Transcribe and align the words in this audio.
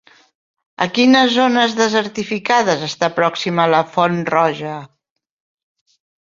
A 0.85 0.85
quines 0.93 1.35
zones 1.35 1.75
desertificades 1.79 2.85
està 2.87 3.11
pròxima 3.19 3.69
la 3.75 3.83
Font 3.93 4.19
Roja? 4.37 4.75